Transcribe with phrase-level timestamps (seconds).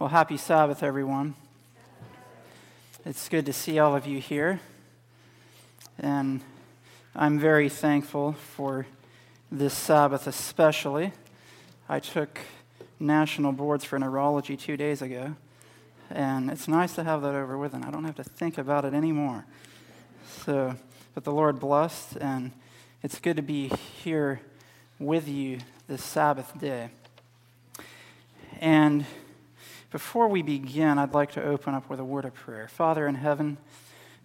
[0.00, 1.34] Well, happy Sabbath, everyone.
[3.04, 4.58] It's good to see all of you here.
[5.98, 6.40] And
[7.14, 8.86] I'm very thankful for
[9.52, 11.12] this Sabbath, especially.
[11.86, 12.38] I took
[12.98, 15.36] national boards for neurology two days ago,
[16.08, 18.86] and it's nice to have that over with, and I don't have to think about
[18.86, 19.44] it anymore.
[20.46, 20.76] So,
[21.14, 22.52] but the Lord blessed, and
[23.02, 23.68] it's good to be
[24.02, 24.40] here
[24.98, 25.58] with you
[25.88, 26.88] this Sabbath day.
[28.62, 29.04] And
[29.90, 32.68] before we begin, I'd like to open up with a word of prayer.
[32.68, 33.58] Father in heaven,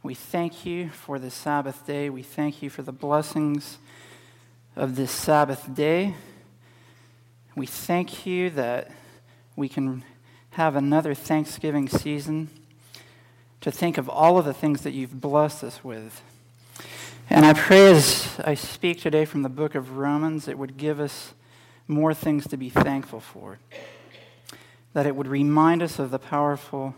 [0.03, 2.07] we thank you for this Sabbath day.
[2.07, 3.79] We thank you for the blessings
[4.75, 6.13] of this Sabbath day.
[7.55, 8.91] We thank you that
[9.55, 10.03] we can
[10.51, 12.49] have another Thanksgiving season
[13.61, 16.21] to think of all of the things that you've blessed us with.
[17.27, 20.99] And I pray as I speak today from the book of Romans, it would give
[20.99, 21.33] us
[21.87, 23.57] more things to be thankful for
[24.95, 26.95] that it would remind us of the powerful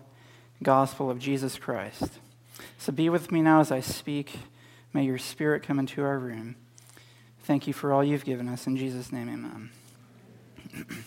[0.62, 2.20] gospel of Jesus Christ.
[2.78, 4.38] So be with me now as I speak.
[4.94, 6.58] May your spirit come into our room.
[7.42, 8.68] Thank you for all you've given us.
[8.68, 9.72] In Jesus' name, amen.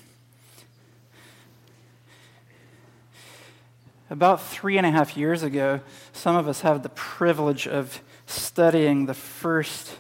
[4.11, 5.79] About three and a half years ago,
[6.13, 9.97] some of us had the privilege of studying the first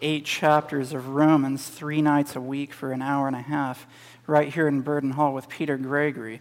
[0.00, 3.86] eight chapters of Romans three nights a week for an hour and a half
[4.26, 6.40] right here in Burden Hall with Peter Gregory.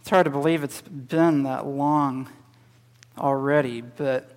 [0.00, 2.28] It's hard to believe it's been that long
[3.16, 4.30] already, but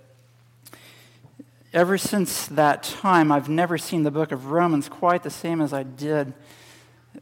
[1.73, 5.73] ever since that time, I've never seen the book of Romans quite the same as
[5.73, 6.33] I did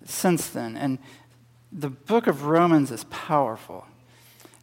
[0.06, 0.78] since then.
[0.78, 1.00] And
[1.72, 3.86] the book of Romans is powerful.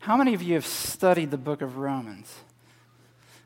[0.01, 2.35] How many of you have studied the book of Romans?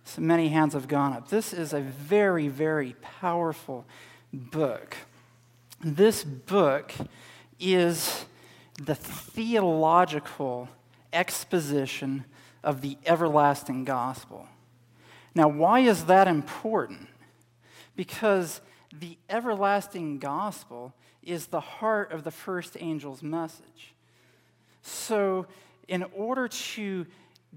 [0.04, 1.28] So many hands have gone up.
[1.28, 3.86] This is a very, very powerful
[4.32, 4.96] book.
[5.82, 6.92] This book
[7.64, 8.26] is
[8.82, 10.68] the theological
[11.12, 12.24] exposition
[12.62, 14.46] of the everlasting gospel.
[15.34, 17.08] Now, why is that important?
[17.96, 18.60] Because
[18.92, 20.92] the everlasting gospel
[21.22, 23.94] is the heart of the first angel's message.
[24.82, 25.46] So,
[25.88, 27.06] in order to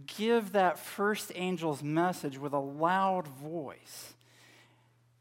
[0.06, 4.13] give that first angel's message with a loud voice,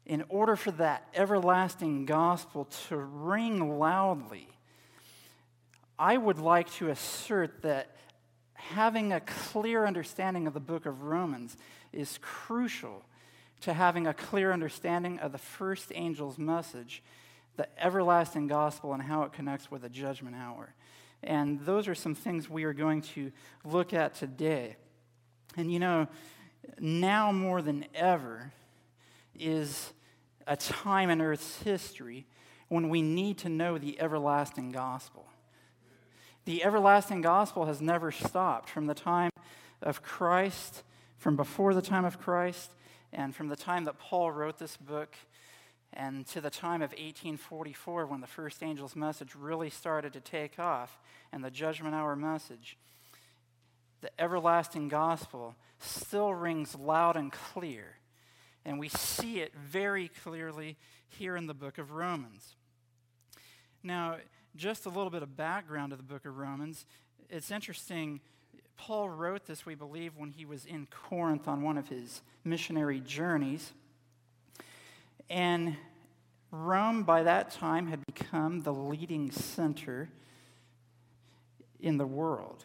[0.05, 4.47] in order for that everlasting gospel to ring loudly,
[5.99, 7.95] I would like to assert that
[8.53, 11.57] having a clear understanding of the book of Romans
[11.91, 13.03] is crucial
[13.61, 17.01] to having a clear understanding of the first angel's message,
[17.55, 20.75] the everlasting gospel, and how it connects with the judgment hour.
[21.23, 23.31] And those are some things we are going to
[23.65, 24.75] look at today.
[25.55, 26.07] And you know,
[26.79, 28.53] now more than ever
[29.33, 29.93] is
[30.45, 32.27] a time in Earth's history
[32.67, 35.25] when we need to know the everlasting gospel.
[36.47, 39.31] The everlasting gospel has never stopped from the time
[39.81, 40.83] of Christ,
[41.17, 42.71] from before the time of Christ,
[43.11, 45.13] and from the time that Paul wrote this book,
[45.91, 50.57] and to the time of 1844 when the first angel's message really started to take
[50.57, 51.01] off,
[51.33, 52.77] and the judgment hour message.
[53.99, 57.97] The everlasting gospel still rings loud and clear,
[58.63, 60.77] and we see it very clearly
[61.09, 62.55] here in the book of Romans.
[63.83, 64.15] Now,
[64.57, 66.85] just a little bit of background to the book of Romans.
[67.29, 68.19] It's interesting.
[68.75, 72.99] Paul wrote this, we believe, when he was in Corinth on one of his missionary
[72.99, 73.71] journeys.
[75.29, 75.75] And
[76.51, 80.09] Rome, by that time, had become the leading center
[81.79, 82.63] in the world.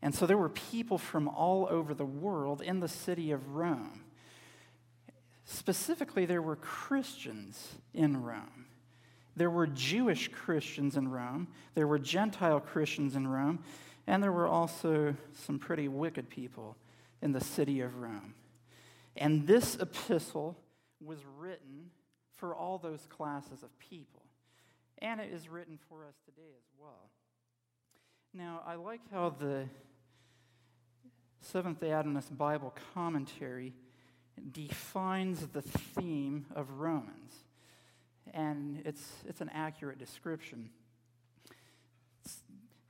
[0.00, 4.04] And so there were people from all over the world in the city of Rome.
[5.44, 8.55] Specifically, there were Christians in Rome.
[9.36, 13.60] There were Jewish Christians in Rome, there were Gentile Christians in Rome,
[14.06, 16.76] and there were also some pretty wicked people
[17.20, 18.34] in the city of Rome.
[19.16, 20.56] And this epistle
[21.04, 21.90] was written
[22.36, 24.22] for all those classes of people.
[24.98, 27.10] And it is written for us today as well.
[28.32, 29.66] Now, I like how the
[31.40, 33.74] Seventh day Adventist Bible commentary
[34.52, 37.45] defines the theme of Romans
[38.56, 40.70] and it's, it's an accurate description.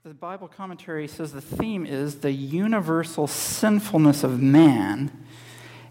[0.04, 5.10] the Bible commentary says the theme is the universal sinfulness of man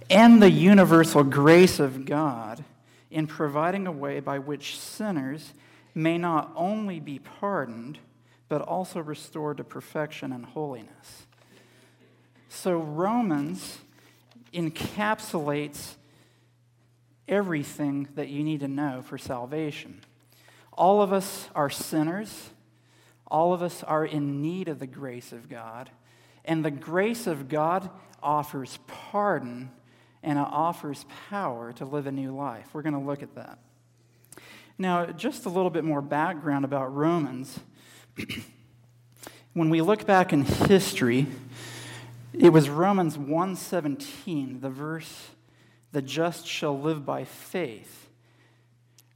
[0.10, 2.64] and the universal grace of God
[3.12, 5.54] in providing a way by which sinners
[5.94, 8.00] may not only be pardoned,
[8.48, 11.26] but also restored to perfection and holiness.
[12.48, 13.80] So, Romans
[14.54, 15.96] encapsulates
[17.28, 20.02] everything that you need to know for salvation.
[20.74, 22.50] All of us are sinners.
[23.28, 25.90] All of us are in need of the grace of God.
[26.44, 27.90] And the grace of God
[28.22, 29.72] offers pardon
[30.22, 32.68] and it offers power to live a new life.
[32.74, 33.60] We're going to look at that.
[34.78, 37.60] Now, just a little bit more background about Romans.
[39.54, 41.28] when we look back in history,
[42.34, 45.30] it was Romans 1:17, the verse
[45.96, 48.10] the just shall live by faith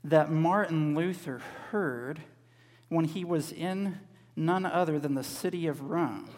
[0.02, 1.42] that Martin Luther
[1.72, 2.22] heard
[2.88, 4.00] when he was in
[4.34, 6.30] none other than the city of Rome.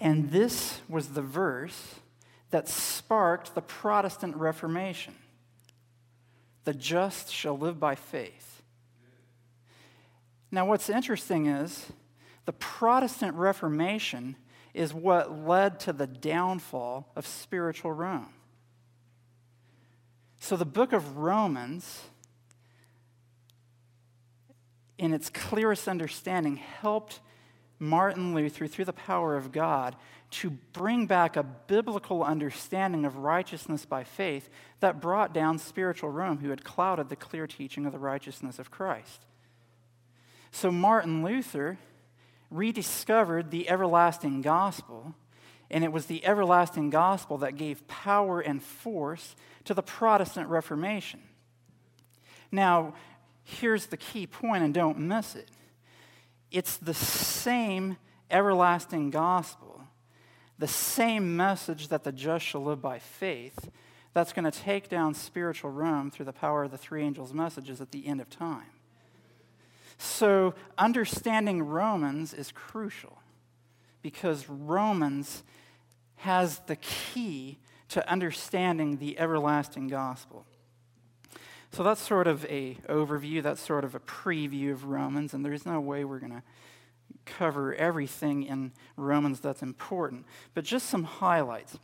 [0.00, 1.96] And this was the verse
[2.48, 5.16] that sparked the Protestant Reformation.
[6.64, 8.62] The just shall live by faith.
[10.50, 11.92] Now, what's interesting is
[12.46, 14.36] the Protestant Reformation
[14.72, 18.32] is what led to the downfall of spiritual Rome.
[20.52, 22.02] So, the book of Romans,
[24.98, 27.20] in its clearest understanding, helped
[27.78, 29.96] Martin Luther, through the power of God,
[30.32, 34.50] to bring back a biblical understanding of righteousness by faith
[34.80, 38.70] that brought down spiritual Rome, who had clouded the clear teaching of the righteousness of
[38.70, 39.24] Christ.
[40.50, 41.78] So, Martin Luther
[42.50, 45.14] rediscovered the everlasting gospel,
[45.72, 49.34] and it was the everlasting gospel that gave power and force
[49.64, 51.20] to the Protestant Reformation.
[52.50, 52.94] Now,
[53.42, 55.50] here's the key point, and don't miss it
[56.52, 57.96] it's the same
[58.30, 59.84] everlasting gospel,
[60.58, 63.70] the same message that the just shall live by faith,
[64.12, 67.80] that's going to take down spiritual Rome through the power of the three angels' messages
[67.80, 68.66] at the end of time.
[69.96, 73.18] So, understanding Romans is crucial
[74.02, 75.42] because Romans
[76.22, 77.58] has the key
[77.88, 80.46] to understanding the everlasting gospel.
[81.72, 85.66] So that's sort of a overview, that's sort of a preview of Romans, and there's
[85.66, 86.42] no way we're going to
[87.24, 90.24] cover everything in Romans that's important,
[90.54, 91.76] but just some highlights.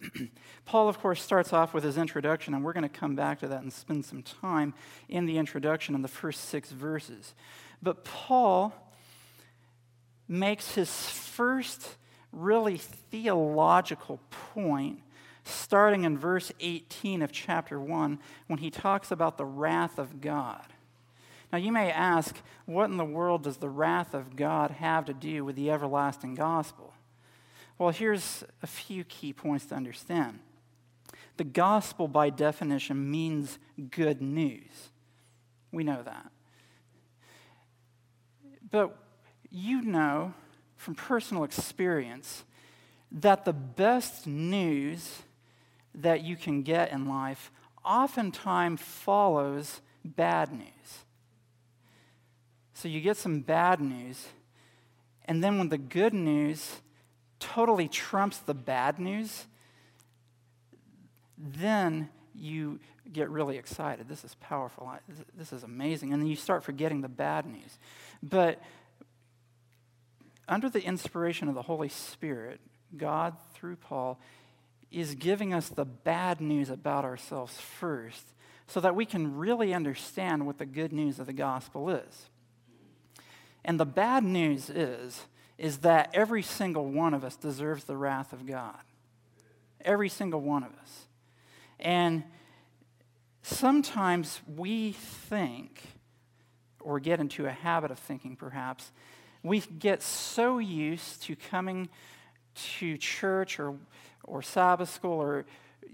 [0.64, 3.48] Paul, of course, starts off with his introduction, and we're going to come back to
[3.48, 4.72] that and spend some time
[5.10, 7.34] in the introduction in the first six verses.
[7.82, 8.72] But Paul
[10.26, 11.96] makes his first
[12.32, 14.18] really theological
[14.54, 15.00] point
[15.44, 20.64] starting in verse 18 of chapter 1 when he talks about the wrath of God.
[21.52, 25.12] Now, you may ask, what in the world does the wrath of God have to
[25.12, 26.94] do with the everlasting gospel?
[27.78, 30.38] Well, here's a few key points to understand.
[31.36, 33.58] The gospel, by definition, means
[33.90, 34.90] good news.
[35.72, 36.30] We know that.
[38.70, 38.96] But
[39.50, 40.32] you know
[40.82, 42.42] from personal experience
[43.12, 45.22] that the best news
[45.94, 47.52] that you can get in life
[47.84, 51.04] oftentimes follows bad news.
[52.74, 54.26] So you get some bad news,
[55.26, 56.80] and then when the good news
[57.38, 59.46] totally trumps the bad news,
[61.38, 62.80] then you
[63.12, 64.08] get really excited.
[64.08, 64.92] This is powerful.
[65.36, 66.12] This is amazing.
[66.12, 67.78] And then you start forgetting the bad news.
[68.20, 68.60] But
[70.52, 72.60] under the inspiration of the Holy Spirit,
[72.96, 74.20] God, through Paul,
[74.90, 78.34] is giving us the bad news about ourselves first
[78.66, 82.28] so that we can really understand what the good news of the gospel is.
[83.64, 85.22] And the bad news is
[85.58, 88.80] is that every single one of us deserves the wrath of God.
[89.82, 91.06] Every single one of us.
[91.78, 92.24] And
[93.42, 95.82] sometimes we think
[96.80, 98.90] or get into a habit of thinking perhaps
[99.42, 101.88] we get so used to coming
[102.54, 103.74] to church or
[104.24, 105.44] or Sabbath school or,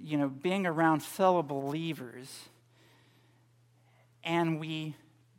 [0.03, 2.49] you know, being around fellow believers,
[4.23, 4.95] and we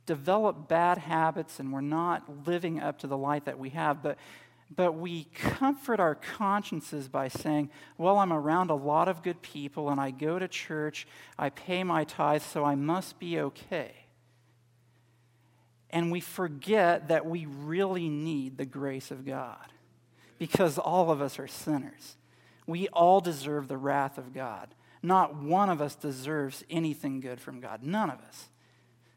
[0.06, 4.18] develop bad habits and we're not living up to the light that we have, but
[4.72, 9.90] but we comfort our consciences by saying, Well, I'm around a lot of good people
[9.90, 13.99] and I go to church, I pay my tithes, so I must be okay.
[15.90, 19.72] And we forget that we really need the grace of God
[20.38, 22.16] because all of us are sinners.
[22.66, 24.74] We all deserve the wrath of God.
[25.02, 27.82] Not one of us deserves anything good from God.
[27.82, 28.48] None of us.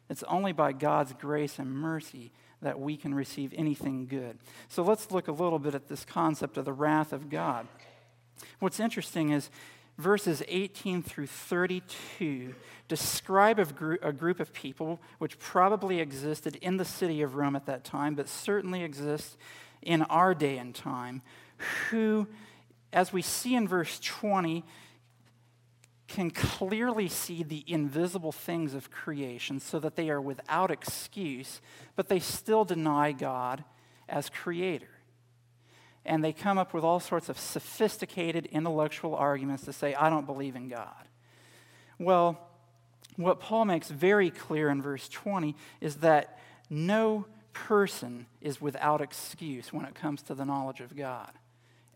[0.10, 4.38] It's only by God's grace and mercy that we can receive anything good.
[4.70, 7.68] So let's look a little bit at this concept of the wrath of God.
[8.60, 9.50] What's interesting is
[9.98, 12.56] verses 18 through 32
[12.88, 17.84] describe a, group of people which probably existed in the city of Rome at that
[17.84, 19.38] time, but certainly exists
[19.82, 21.22] in our day and time,
[21.90, 22.28] who
[22.94, 24.64] as we see in verse 20,
[26.08, 31.60] can clearly see the invisible things of creation so that they are without excuse,
[31.96, 33.64] but they still deny God
[34.08, 34.93] as creator.
[36.06, 40.26] And they come up with all sorts of sophisticated intellectual arguments to say, I don't
[40.26, 41.08] believe in God.
[41.98, 42.40] Well,
[43.16, 49.72] what Paul makes very clear in verse 20 is that no person is without excuse
[49.72, 51.32] when it comes to the knowledge of God.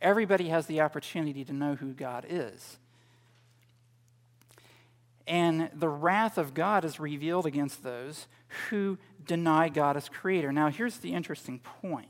[0.02, 2.78] Everybody has the opportunity to know who God is.
[5.28, 8.28] And the wrath of God is revealed against those
[8.70, 10.54] who deny God as creator.
[10.54, 12.08] Now, here's the interesting point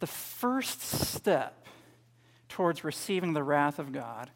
[0.00, 1.66] the first step
[2.48, 4.30] towards receiving the wrath of God,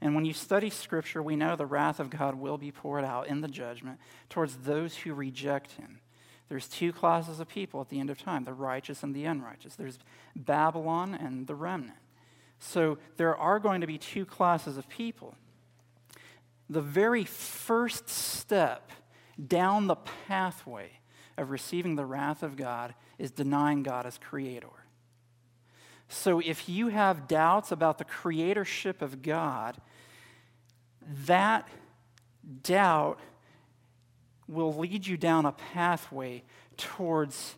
[0.00, 3.26] and when you study Scripture, we know the wrath of God will be poured out
[3.26, 3.98] in the judgment
[4.28, 6.00] towards those who reject Him.
[6.48, 9.76] There's two classes of people at the end of time the righteous and the unrighteous.
[9.76, 9.98] There's
[10.34, 11.98] Babylon and the remnant.
[12.58, 15.34] So there are going to be two classes of people
[16.70, 18.92] the very first step
[19.44, 20.92] down the pathway
[21.36, 24.68] of receiving the wrath of God is denying God as creator.
[26.12, 29.76] So if you have doubts about the creatorship of God,
[31.26, 31.68] that
[32.62, 33.20] doubt
[34.48, 36.42] will lead you down a pathway
[36.76, 37.54] towards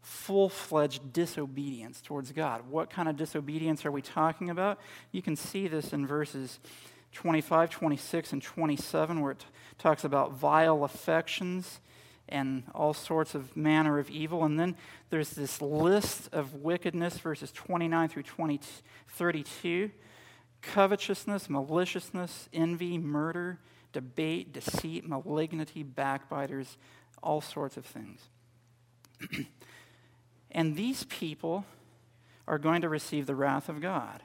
[0.00, 2.70] full fledged disobedience towards God.
[2.70, 4.78] What kind of disobedience are we talking about?
[5.10, 6.60] You can see this in verses
[7.12, 9.44] 25, 26, and 27, where it
[9.78, 11.80] talks about vile affections
[12.28, 14.44] and all sorts of manner of evil.
[14.44, 14.76] And then
[15.10, 18.60] there's this list of wickedness, verses 29 through 20,
[19.08, 19.90] 32
[20.62, 23.60] covetousness, maliciousness, envy, murder,
[23.92, 26.76] debate, deceit, malignity, backbiters,
[27.22, 28.28] all sorts of things.
[30.50, 31.64] and these people
[32.46, 34.22] are going to receive the wrath of God.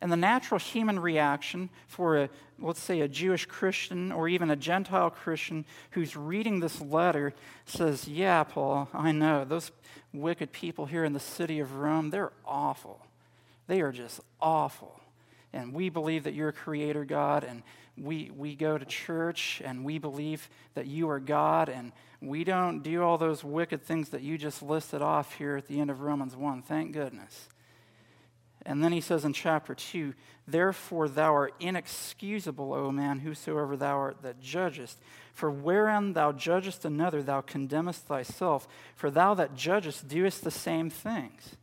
[0.00, 4.56] And the natural human reaction for a, let's say, a Jewish Christian or even a
[4.56, 7.32] Gentile Christian who's reading this letter
[7.64, 9.44] says, Yeah, Paul, I know.
[9.44, 9.70] Those
[10.12, 13.06] wicked people here in the city of Rome, they're awful.
[13.66, 15.00] They are just awful.
[15.52, 17.62] And we believe that you're a creator God, and
[17.96, 22.82] we, we go to church and we believe that you are God, and we don't
[22.82, 26.00] do all those wicked things that you just listed off here at the end of
[26.00, 26.62] Romans 1.
[26.62, 27.48] Thank goodness.
[28.66, 30.14] And then he says in chapter 2
[30.46, 34.98] Therefore thou art inexcusable, O man, whosoever thou art that judgest.
[35.32, 38.68] For wherein thou judgest another, thou condemnest thyself.
[38.94, 41.56] For thou that judgest doest the same things.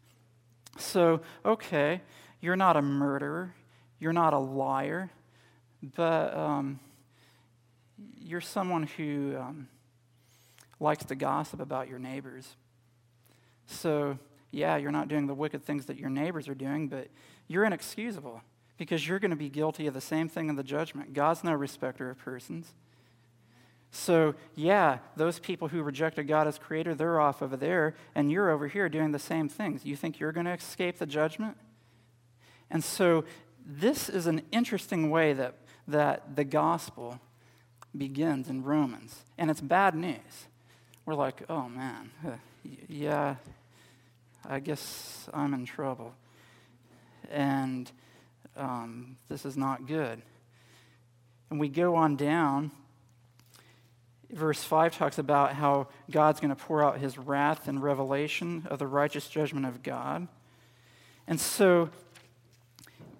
[0.77, 2.01] So, okay,
[2.39, 3.53] you're not a murderer,
[3.99, 5.11] you're not a liar,
[5.81, 6.79] but um,
[8.19, 9.67] you're someone who um,
[10.79, 12.55] likes to gossip about your neighbors.
[13.67, 14.17] So,
[14.51, 17.07] yeah, you're not doing the wicked things that your neighbors are doing, but
[17.47, 18.41] you're inexcusable
[18.77, 21.13] because you're going to be guilty of the same thing in the judgment.
[21.13, 22.73] God's no respecter of persons.
[23.91, 28.49] So, yeah, those people who rejected God as creator, they're off over there, and you're
[28.49, 29.85] over here doing the same things.
[29.85, 31.57] You think you're going to escape the judgment?
[32.69, 33.25] And so,
[33.65, 35.55] this is an interesting way that,
[35.87, 37.19] that the gospel
[37.95, 39.25] begins in Romans.
[39.37, 40.47] And it's bad news.
[41.05, 42.11] We're like, oh man,
[42.87, 43.35] yeah,
[44.47, 46.13] I guess I'm in trouble.
[47.29, 47.91] And
[48.57, 50.21] um, this is not good.
[51.49, 52.71] And we go on down.
[54.31, 58.79] Verse 5 talks about how God's going to pour out his wrath and revelation of
[58.79, 60.27] the righteous judgment of God.
[61.27, 61.89] And so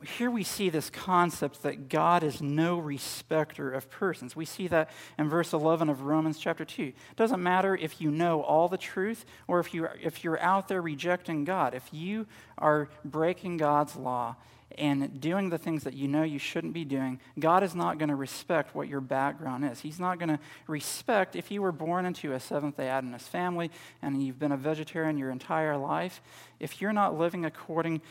[0.04, 4.36] here we see this concept that God is no respecter of persons.
[4.36, 6.84] We see that in verse 11 of Romans chapter 2.
[6.84, 10.68] It doesn't matter if you know all the truth or if, you, if you're out
[10.68, 11.74] there rejecting God.
[11.74, 12.28] If you
[12.58, 14.36] are breaking God's law
[14.78, 18.10] and doing the things that you know you shouldn't be doing, God is not going
[18.10, 19.80] to respect what your background is.
[19.80, 23.72] He's not going to respect if you were born into a Seventh day Adventist family
[24.02, 26.22] and you've been a vegetarian your entire life.
[26.60, 28.02] If you're not living according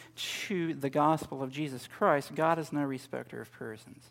[0.47, 4.11] to the gospel of Jesus Christ, God is no respecter of persons.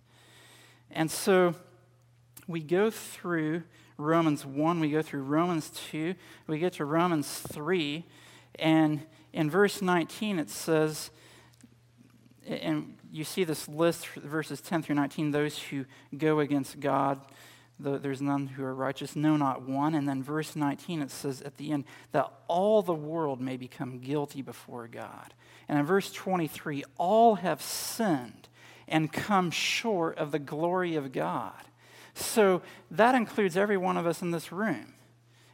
[0.91, 1.55] And so
[2.47, 3.63] we go through
[3.97, 6.15] Romans 1, we go through Romans 2,
[6.47, 8.05] we get to Romans 3,
[8.57, 9.01] and
[9.33, 11.11] in verse 19 it says,
[12.49, 15.85] and you see this list, verses 10 through 19, those who
[16.17, 17.19] go against God,
[17.79, 19.95] there's none who are righteous, no, not one.
[19.95, 23.99] And then verse 19, it says at the end, that all the world may become
[23.99, 25.33] guilty before God.
[25.67, 28.49] And in verse 23, all have sinned
[28.87, 31.53] and come short of the glory of God.
[32.15, 34.95] So that includes every one of us in this room.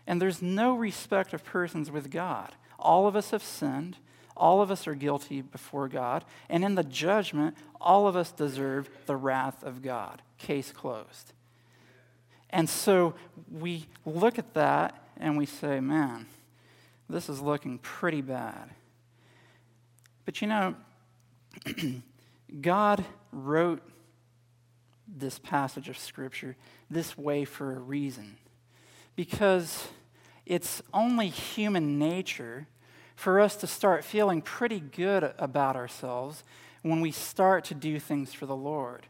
[0.08, 2.54] And there's no respect of persons with God.
[2.80, 3.98] All of us have sinned.
[4.36, 8.90] All of us are guilty before God, and in the judgment, all of us deserve
[9.06, 10.22] the wrath of God.
[10.38, 11.34] Case closed.
[12.50, 13.16] And so
[13.52, 16.26] we look at that and we say, man,
[17.10, 18.70] this is looking pretty bad.
[20.26, 20.76] But you know,
[22.62, 23.82] God wrote
[25.08, 26.56] this passage of Scripture
[26.90, 28.38] this way for a reason.
[29.16, 29.88] Because
[30.46, 32.68] it's only human nature
[33.16, 36.44] for us to start feeling pretty good about ourselves
[36.82, 39.08] when we start to do things for the Lord.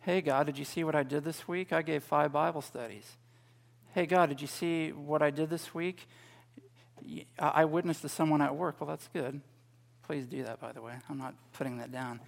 [0.00, 1.72] Hey, God, did you see what I did this week?
[1.72, 3.16] I gave five Bible studies.
[3.94, 6.08] Hey, God, did you see what I did this week?
[7.38, 8.80] I witnessed to someone at work.
[8.80, 9.40] Well, that's good.
[10.04, 10.94] Please do that, by the way.
[11.08, 12.20] I'm not putting that down.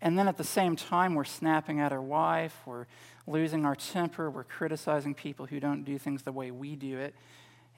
[0.00, 2.86] And then at the same time, we're snapping at our wife, we're
[3.26, 7.14] losing our temper, we're criticizing people who don't do things the way we do it.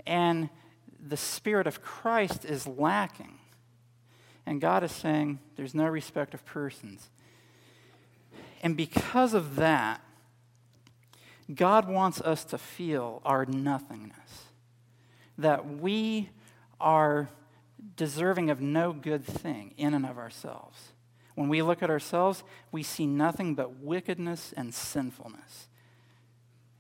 [0.07, 0.49] And
[1.05, 3.39] the Spirit of Christ is lacking.
[4.45, 7.11] And God is saying there's no respect of persons.
[8.63, 10.01] And because of that,
[11.53, 14.45] God wants us to feel our nothingness,
[15.39, 16.31] that we
[16.81, 17.29] are
[17.97, 20.93] deserving of no good thing in and of ourselves.
[21.35, 25.69] When we look at ourselves, we see nothing but wickedness and sinfulness.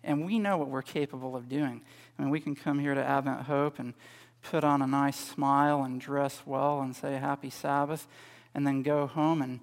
[0.06, 1.82] And we know what we're capable of doing.
[2.16, 3.92] I mean, we can come here to Advent Hope and
[4.40, 8.06] put on a nice smile and dress well and say Happy Sabbath,
[8.54, 9.58] and then go home and,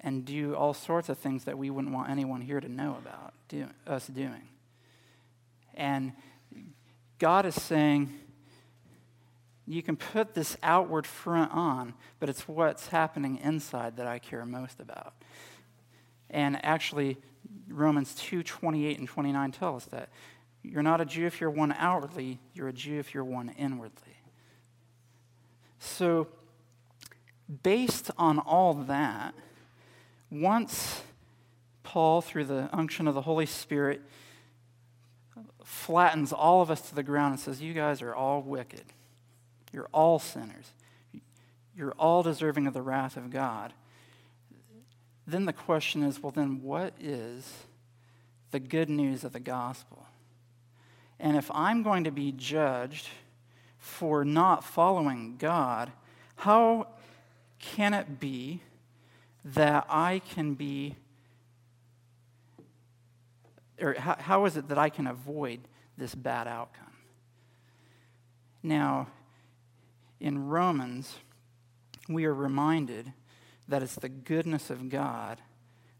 [0.00, 3.34] and do all sorts of things that we wouldn't want anyone here to know about
[3.48, 4.48] do, us doing.
[5.74, 6.12] And
[7.18, 8.14] God is saying,
[9.66, 14.46] you can put this outward front on, but it's what's happening inside that I care
[14.46, 15.14] most about.
[16.30, 17.18] And actually,
[17.68, 20.08] Romans 2 28 and 29 tell us that.
[20.62, 24.16] You're not a Jew if you're one outwardly, you're a Jew if you're one inwardly.
[25.78, 26.26] So,
[27.62, 29.34] based on all that,
[30.30, 31.02] once
[31.84, 34.02] Paul, through the unction of the Holy Spirit,
[35.62, 38.84] flattens all of us to the ground and says, You guys are all wicked
[39.72, 40.72] you're all sinners.
[41.76, 43.72] You're all deserving of the wrath of God.
[45.28, 47.52] Then the question is well, then what is
[48.50, 50.06] the good news of the gospel?
[51.20, 53.08] And if I'm going to be judged
[53.78, 55.92] for not following God,
[56.36, 56.86] how
[57.58, 58.62] can it be
[59.44, 60.96] that I can be,
[63.78, 65.60] or how, how is it that I can avoid
[65.98, 66.86] this bad outcome?
[68.62, 69.08] Now,
[70.20, 71.16] in Romans,
[72.08, 73.12] we are reminded
[73.68, 75.40] that it's the goodness of God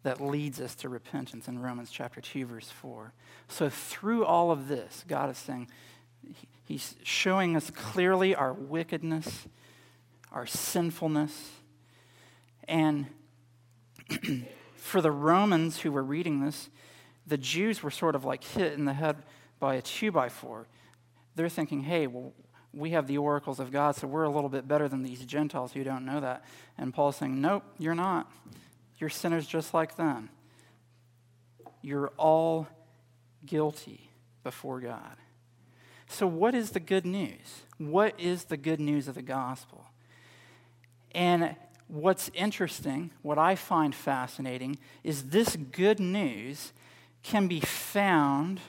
[0.02, 3.12] that leads us to repentance in Romans chapter 2, verse 4.
[3.48, 5.68] So, through all of this, God is saying,
[6.64, 9.46] He's showing us clearly our wickedness,
[10.30, 11.50] our sinfulness.
[12.66, 13.06] And
[14.76, 16.68] for the Romans who were reading this,
[17.26, 19.16] the Jews were sort of like hit in the head
[19.58, 20.66] by a two by four.
[21.34, 22.32] They're thinking, hey, well,
[22.72, 25.72] we have the oracles of God, so we're a little bit better than these Gentiles
[25.72, 26.44] who don't know that.
[26.76, 28.30] And Paul's saying, Nope, you're not.
[28.98, 30.28] You're sinners just like them.
[31.82, 32.68] You're all
[33.46, 34.10] guilty
[34.42, 35.16] before God.
[36.08, 37.62] So, what is the good news?
[37.78, 39.84] What is the good news of the gospel?
[41.12, 41.54] And
[41.86, 46.72] what's interesting, what I find fascinating, is this good news
[47.22, 48.60] can be found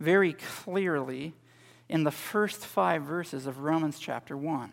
[0.00, 1.34] very clearly
[1.88, 4.72] in the first five verses of Romans chapter 1.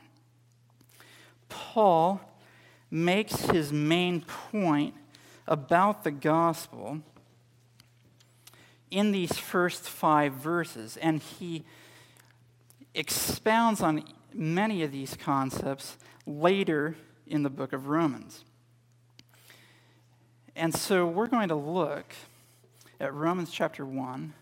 [1.50, 2.22] Paul
[2.90, 4.96] makes his main point
[5.48, 7.02] about the gospel
[8.90, 11.64] in these first five verses, and he
[12.94, 16.96] expounds on many of these concepts later
[17.26, 18.44] in the book of Romans.
[20.56, 22.14] And so we're going to look
[23.00, 24.34] at Romans chapter 1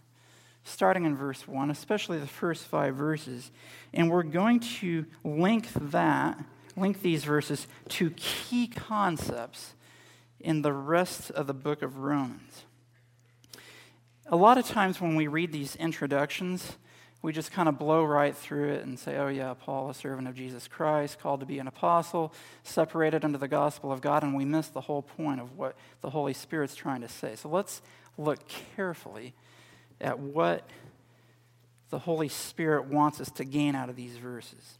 [0.69, 3.51] starting in verse 1, especially the first five verses.
[3.93, 6.43] And we're going to link that,
[6.75, 9.73] link these verses to key concepts
[10.39, 12.63] in the rest of the book of Romans.
[14.27, 16.77] A lot of times when we read these introductions,
[17.21, 20.27] we just kind of blow right through it and say, oh, yeah, Paul, a servant
[20.27, 24.35] of Jesus Christ, called to be an apostle, separated under the gospel of God, and
[24.35, 27.35] we miss the whole point of what the Holy Spirit's trying to say.
[27.35, 27.81] So let's
[28.17, 28.39] look
[28.75, 29.33] carefully
[30.01, 30.69] at what
[31.89, 34.77] the Holy Spirit wants us to gain out of these verses.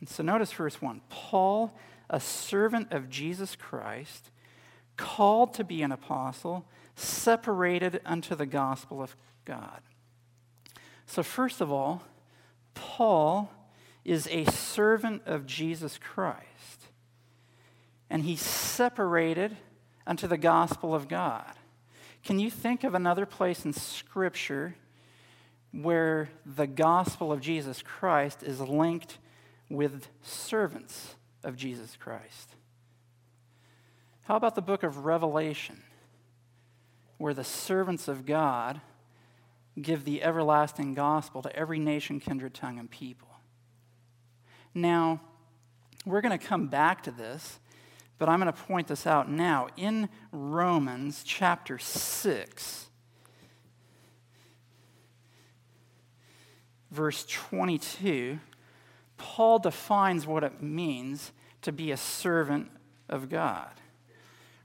[0.00, 1.76] And so notice verse 1 Paul,
[2.10, 4.30] a servant of Jesus Christ,
[4.96, 9.80] called to be an apostle, separated unto the gospel of God.
[11.06, 12.02] So, first of all,
[12.74, 13.50] Paul
[14.04, 16.44] is a servant of Jesus Christ.
[18.10, 19.56] and he's separated
[20.06, 21.57] unto the gospel of God.
[22.28, 24.74] Can you think of another place in Scripture
[25.72, 29.16] where the gospel of Jesus Christ is linked
[29.70, 32.50] with servants of Jesus Christ?
[34.24, 35.82] How about the book of Revelation,
[37.16, 38.82] where the servants of God
[39.80, 43.30] give the everlasting gospel to every nation, kindred, tongue, and people?
[44.74, 45.22] Now,
[46.04, 47.58] we're going to come back to this
[48.18, 49.68] but I'm going to point this out now.
[49.76, 52.86] In Romans chapter 6,
[56.90, 58.38] verse 22,
[59.16, 62.70] Paul defines what it means to be a servant
[63.08, 63.72] of God.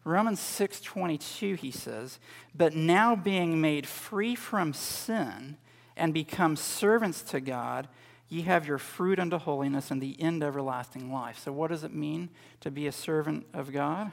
[0.06, 2.20] Romans 6:22 he says,
[2.54, 5.58] "But now being made free from sin
[5.96, 7.88] and become servants to God,
[8.30, 11.40] Ye have your fruit unto holiness and the end everlasting life.
[11.40, 12.30] So, what does it mean
[12.62, 14.12] to be a servant of God?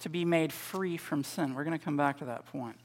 [0.00, 1.54] To be made free from sin.
[1.54, 2.76] We're going to come back to that point.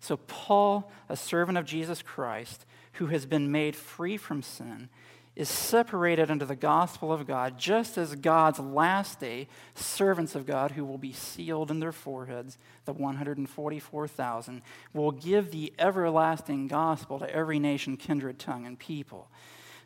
[0.00, 4.88] So, Paul, a servant of Jesus Christ, who has been made free from sin,
[5.34, 10.72] is separated unto the gospel of God, just as God's last day servants of God,
[10.72, 17.34] who will be sealed in their foreheads, the 144,000, will give the everlasting gospel to
[17.34, 19.28] every nation, kindred, tongue, and people.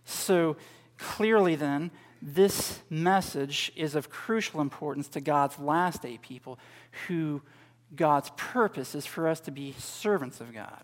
[0.05, 0.57] So
[0.99, 6.59] clearly, then, this message is of crucial importance to God's last day people,
[7.07, 7.43] who
[7.95, 10.83] God's purpose is for us to be servants of God.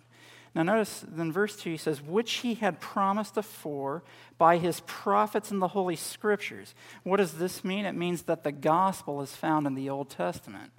[0.55, 4.03] Now, notice in verse 2, he says, which he had promised afore
[4.37, 6.75] by his prophets in the Holy Scriptures.
[7.05, 7.87] What does this mean?
[7.87, 10.71] It means that the gospel is found in the Old Testament.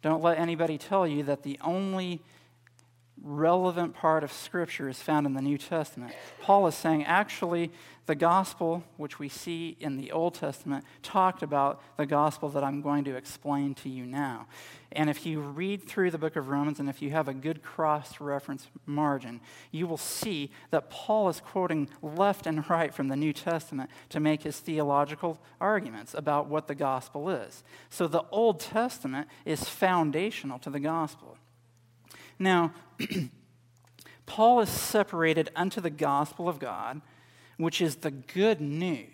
[0.00, 2.22] Don't let anybody tell you that the only
[3.22, 6.14] relevant part of Scripture is found in the New Testament.
[6.40, 7.70] Paul is saying, actually,
[8.06, 12.80] the gospel, which we see in the Old Testament, talked about the gospel that I'm
[12.80, 14.46] going to explain to you now.
[14.90, 17.62] And if you read through the book of Romans and if you have a good
[17.62, 23.16] cross reference margin, you will see that Paul is quoting left and right from the
[23.16, 27.62] New Testament to make his theological arguments about what the gospel is.
[27.90, 31.29] So the Old Testament is foundational to the gospel.
[32.40, 32.72] Now,
[34.26, 37.02] Paul is separated unto the gospel of God,
[37.58, 39.06] which is the good news.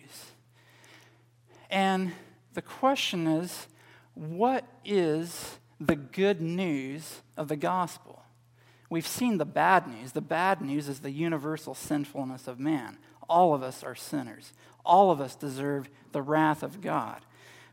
[1.68, 2.12] And
[2.54, 3.66] the question is
[4.14, 8.22] what is the good news of the gospel?
[8.88, 10.12] We've seen the bad news.
[10.12, 12.98] The bad news is the universal sinfulness of man.
[13.28, 14.52] All of us are sinners.
[14.84, 17.22] All of us deserve the wrath of God.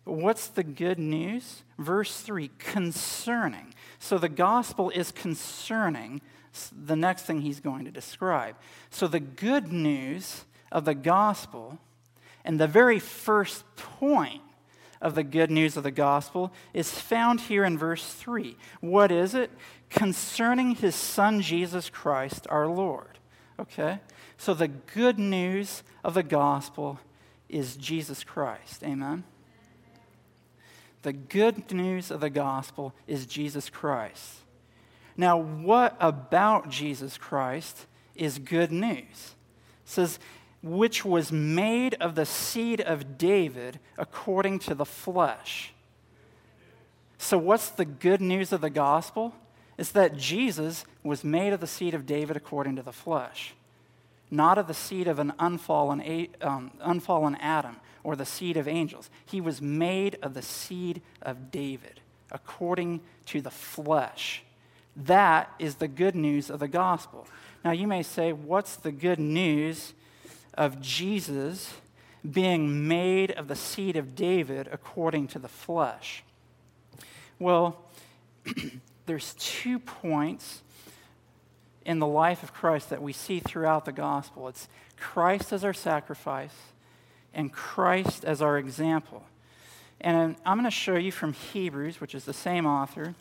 [0.06, 1.64] But what's the good news?
[1.78, 3.73] Verse 3 concerning.
[4.04, 6.20] So the gospel is concerning
[6.74, 8.58] the next thing he's going to describe.
[8.90, 11.80] So the good news of the gospel,
[12.44, 14.42] and the very first point
[15.00, 18.58] of the good news of the gospel, is found here in verse 3.
[18.82, 19.52] What is it?
[19.90, 23.20] Concerning his son Jesus Christ our Lord.
[23.58, 24.00] Okay?
[24.38, 27.00] So the good news of the gospel
[27.48, 28.84] is Jesus Christ.
[28.84, 29.24] Amen?
[31.04, 34.40] The good news of the gospel is Jesus Christ.
[35.16, 37.86] Now, what about Jesus Christ
[38.16, 39.00] is good news?
[39.00, 39.36] It
[39.86, 40.18] says,
[40.64, 45.74] which was made of the seed of David according to the flesh.
[47.18, 49.34] So, what's the good news of the gospel?
[49.78, 53.54] It's that Jesus was made of the seed of David according to the flesh,
[54.34, 59.10] not of the seed of an unfallen, um, unfallen Adam or the seed of angels.
[59.26, 64.44] He was made of the seed of David, according to the flesh.
[64.96, 67.28] That is the good news of the gospel.
[67.64, 69.94] Now, you may say, what's the good news
[70.56, 71.74] of Jesus
[72.30, 76.24] being made of the seed of David according to the flesh?
[77.40, 77.80] Well,
[79.06, 80.62] there's two points
[81.86, 84.48] in the life of Christ that we see throughout the gospel.
[84.48, 84.68] It's
[84.98, 86.56] Christ as our sacrifice
[87.34, 89.24] and Christ as our example.
[90.02, 93.16] And I'm going to show you from Hebrews, which is the same author.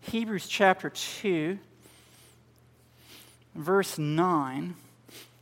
[0.00, 1.58] Hebrews chapter 2,
[3.54, 4.74] verse 9,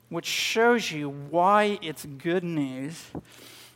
[0.09, 3.07] which shows you why it's good news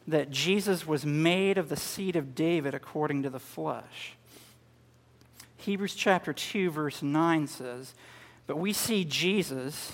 [0.09, 4.17] that Jesus was made of the seed of David according to the flesh.
[5.63, 7.95] Hebrews chapter 2, verse 9 says,
[8.49, 9.93] But we see Jesus,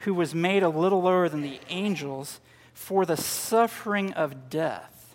[0.00, 2.40] who was made a little lower than the angels
[2.74, 5.14] for the suffering of death,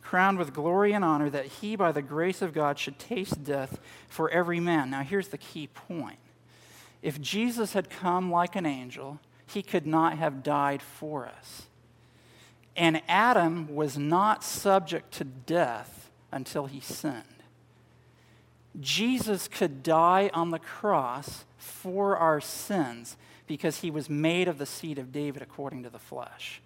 [0.00, 3.80] crowned with glory and honor, that he, by the grace of God, should taste death
[4.08, 4.90] for every man.
[4.90, 6.18] Now, here's the key point.
[7.02, 11.66] If Jesus had come like an angel, he could not have died for us.
[12.76, 17.35] And Adam was not subject to death until he sinned.
[18.80, 24.66] Jesus could die on the cross for our sins because he was made of the
[24.66, 26.60] seed of David according to the flesh.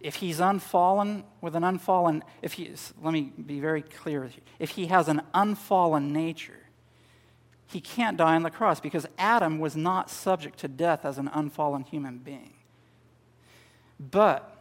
[0.00, 4.42] If he's unfallen with an unfallen, if he, let me be very clear with you.
[4.58, 6.66] If he has an unfallen nature,
[7.66, 11.28] he can't die on the cross because Adam was not subject to death as an
[11.32, 12.52] unfallen human being.
[13.98, 14.52] But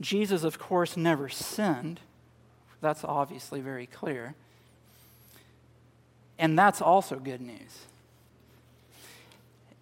[0.00, 2.00] Jesus, of course, never sinned.
[2.80, 4.34] That's obviously very clear.
[6.38, 7.86] And that's also good news.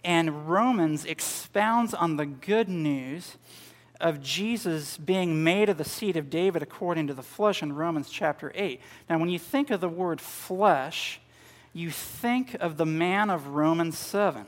[0.05, 3.37] And Romans expounds on the good news
[4.01, 8.11] of Jesus being made of the seed of David according to the flesh in Romans
[8.11, 8.81] chapter 8.
[9.09, 11.21] Now, when you think of the word flesh,
[11.73, 14.45] you think of the man of Romans 7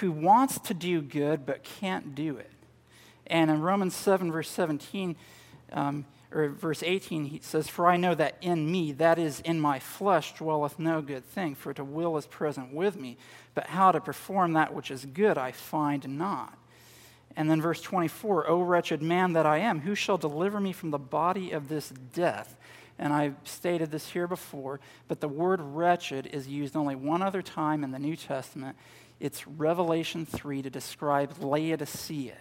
[0.00, 2.50] who wants to do good but can't do it.
[3.26, 5.16] And in Romans 7, verse 17,
[5.72, 9.60] um, or verse 18, he says, For I know that in me, that is, in
[9.60, 13.16] my flesh, dwelleth no good thing, for to will is present with me,
[13.54, 16.58] but how to perform that which is good I find not.
[17.36, 20.90] And then verse 24, O wretched man that I am, who shall deliver me from
[20.90, 22.56] the body of this death?
[22.98, 27.42] And I've stated this here before, but the word wretched is used only one other
[27.42, 28.76] time in the New Testament.
[29.20, 32.36] It's Revelation 3 to describe Laodicea.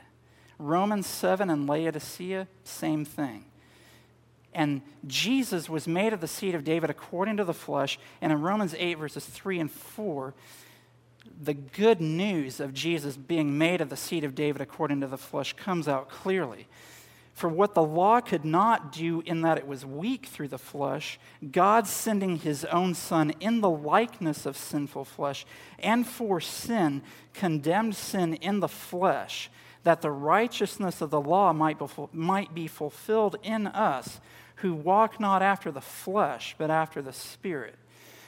[0.57, 3.43] Romans 7 and Laodicea, same thing.
[4.55, 7.99] And Jesus was made of the seed of David according to the flesh.
[8.21, 10.33] And in Romans 8, verses 3 and 4,
[11.41, 15.17] the good news of Jesus being made of the seed of David according to the
[15.17, 16.67] flesh comes out clearly.
[17.33, 21.19] For what the law could not do in that it was weak through the flesh,
[21.51, 25.45] God sending his own Son in the likeness of sinful flesh,
[25.77, 27.01] and for sin,
[27.33, 29.51] condemned sin in the flesh,
[29.83, 34.21] that the righteousness of the law might be, might be fulfilled in us,
[34.55, 37.75] who walk not after the flesh, but after the Spirit.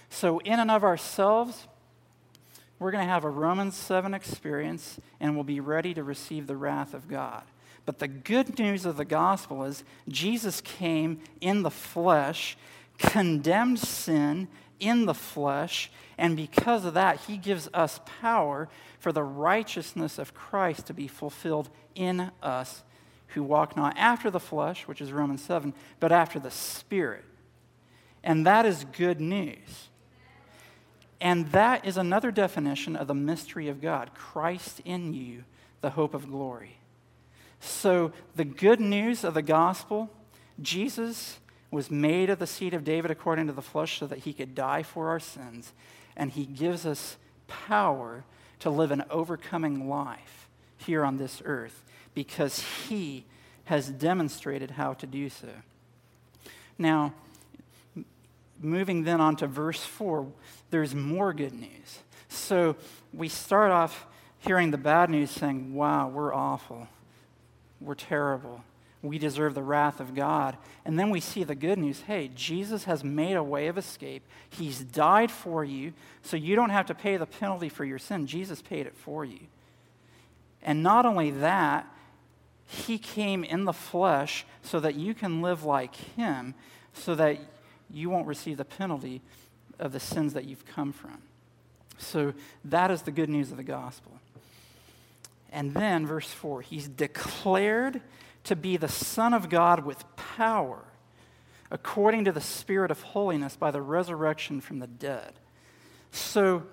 [0.09, 1.67] So, in and of ourselves,
[2.79, 6.55] we're going to have a Romans 7 experience and we'll be ready to receive the
[6.55, 7.43] wrath of God.
[7.85, 12.57] But the good news of the gospel is Jesus came in the flesh,
[12.97, 14.47] condemned sin
[14.79, 20.33] in the flesh, and because of that, he gives us power for the righteousness of
[20.33, 22.83] Christ to be fulfilled in us
[23.29, 27.23] who walk not after the flesh, which is Romans 7, but after the Spirit.
[28.23, 29.89] And that is good news.
[31.19, 35.43] And that is another definition of the mystery of God Christ in you,
[35.81, 36.77] the hope of glory.
[37.59, 40.09] So, the good news of the gospel
[40.61, 41.39] Jesus
[41.71, 44.55] was made of the seed of David according to the flesh so that he could
[44.55, 45.73] die for our sins.
[46.15, 48.23] And he gives us power
[48.59, 51.83] to live an overcoming life here on this earth
[52.17, 53.23] because he
[53.65, 55.49] has demonstrated how to do so.
[56.79, 57.13] Now,
[58.59, 60.25] moving then on to verse 4,
[60.71, 61.99] there's more good news.
[62.27, 62.75] So
[63.13, 64.07] we start off
[64.39, 66.87] hearing the bad news saying, Wow, we're awful.
[67.79, 68.63] We're terrible.
[69.03, 70.57] We deserve the wrath of God.
[70.85, 74.23] And then we see the good news hey, Jesus has made a way of escape.
[74.49, 78.25] He's died for you, so you don't have to pay the penalty for your sin.
[78.25, 79.41] Jesus paid it for you.
[80.63, 81.85] And not only that,
[82.67, 86.53] he came in the flesh so that you can live like him,
[86.93, 87.39] so that
[87.89, 89.21] you won't receive the penalty
[89.79, 91.17] of the sins that you've come from.
[91.97, 92.33] So
[92.65, 94.19] that is the good news of the gospel.
[95.51, 98.01] And then, verse 4, he's declared
[98.43, 100.83] to be the Son of God with power,
[101.71, 105.33] according to the Spirit of holiness by the resurrection from the dead.
[106.11, 106.63] So,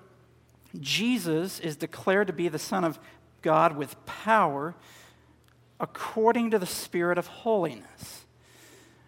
[0.79, 2.99] Jesus is declared to be the Son of
[3.41, 4.75] God with power,
[5.79, 8.25] according to the Spirit of holiness.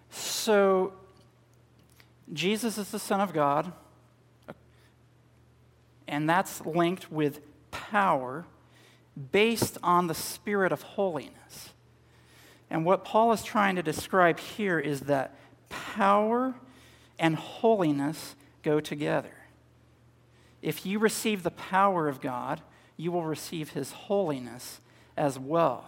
[0.10, 0.94] So,
[2.34, 3.72] Jesus is the Son of God,
[6.08, 8.46] and that's linked with power
[9.32, 11.70] based on the spirit of holiness.
[12.70, 15.36] And what Paul is trying to describe here is that
[15.70, 16.56] power
[17.18, 19.34] and holiness go together.
[20.62, 22.62] If you receive the power of God,
[22.98, 24.82] you will receive his holiness
[25.16, 25.86] as well.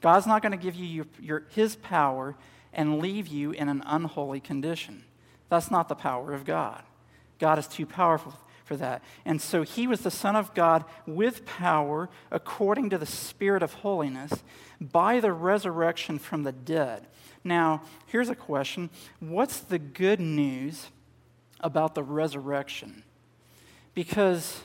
[0.00, 2.36] God's not going to give you your, your, his power
[2.72, 5.04] and leave you in an unholy condition.
[5.48, 6.82] That's not the power of God.
[7.38, 8.34] God is too powerful
[8.64, 9.02] for that.
[9.24, 13.74] And so he was the Son of God with power according to the Spirit of
[13.74, 14.44] holiness
[14.80, 17.06] by the resurrection from the dead.
[17.42, 20.86] Now, here's a question What's the good news
[21.58, 23.02] about the resurrection?
[23.94, 24.60] Because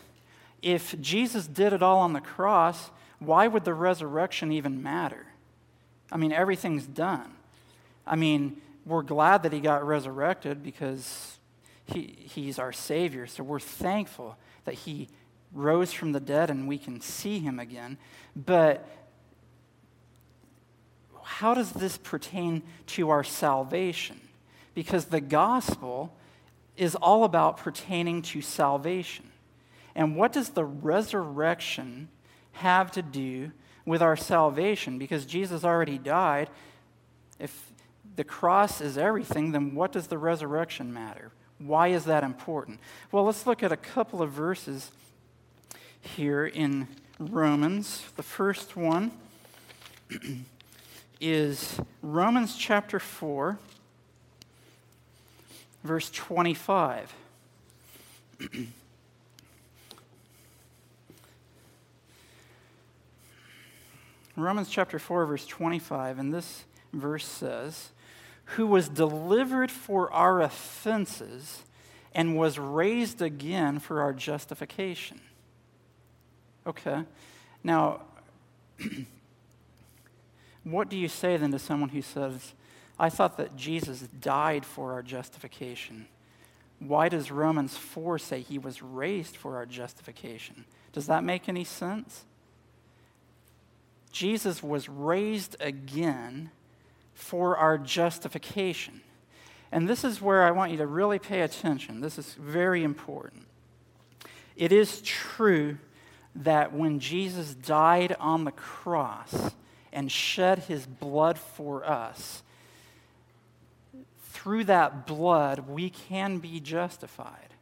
[0.61, 5.25] if Jesus did it all on the cross, why would the resurrection even matter?
[6.11, 7.31] I mean, everything's done.
[8.05, 11.37] I mean, we're glad that he got resurrected because
[11.85, 13.27] he, he's our Savior.
[13.27, 15.09] So we're thankful that he
[15.53, 17.97] rose from the dead and we can see him again.
[18.35, 18.87] But
[21.23, 24.19] how does this pertain to our salvation?
[24.73, 26.13] Because the gospel
[26.77, 29.25] is all about pertaining to salvation.
[29.95, 32.09] And what does the resurrection
[32.55, 33.51] have to do
[33.85, 34.97] with our salvation?
[34.97, 36.49] Because Jesus already died.
[37.39, 37.71] If
[38.15, 41.31] the cross is everything, then what does the resurrection matter?
[41.57, 42.79] Why is that important?
[43.11, 44.91] Well, let's look at a couple of verses
[46.01, 46.87] here in
[47.19, 48.03] Romans.
[48.15, 49.11] The first one
[51.21, 53.57] is Romans chapter 4,
[55.83, 57.13] verse 25.
[64.35, 67.91] Romans chapter 4, verse 25, and this verse says,
[68.55, 71.63] Who was delivered for our offenses
[72.15, 75.19] and was raised again for our justification.
[76.65, 77.03] Okay.
[77.61, 78.01] Now,
[80.63, 82.53] what do you say then to someone who says,
[82.97, 86.07] I thought that Jesus died for our justification?
[86.79, 90.63] Why does Romans 4 say he was raised for our justification?
[90.93, 92.23] Does that make any sense?
[94.15, 96.49] Jesus was raised again
[97.13, 99.01] for our justification.
[99.73, 101.99] And this is where I want you to really pay attention.
[101.99, 103.45] This is very important.
[104.55, 105.79] It is true
[106.33, 109.51] that when Jesus died on the cross
[109.91, 112.41] and shed his blood for us,
[114.29, 117.53] through that blood we can be justified.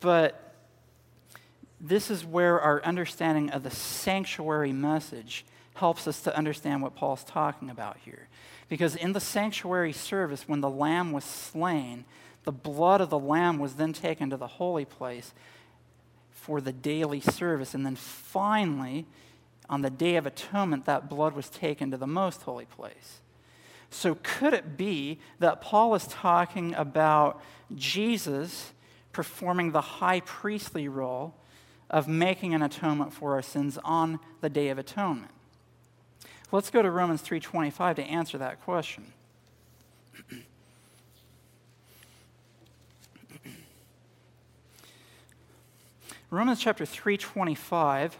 [0.00, 0.47] But
[1.80, 7.24] this is where our understanding of the sanctuary message helps us to understand what Paul's
[7.24, 8.28] talking about here.
[8.68, 12.04] Because in the sanctuary service, when the lamb was slain,
[12.44, 15.32] the blood of the lamb was then taken to the holy place
[16.30, 17.74] for the daily service.
[17.74, 19.06] And then finally,
[19.70, 23.20] on the Day of Atonement, that blood was taken to the most holy place.
[23.90, 27.40] So, could it be that Paul is talking about
[27.74, 28.72] Jesus
[29.12, 31.34] performing the high priestly role
[31.90, 35.32] of making an atonement for our sins on the Day of Atonement?
[36.50, 39.12] Let's go to Romans 3:25 to answer that question.
[46.30, 48.12] Romans chapter 3:25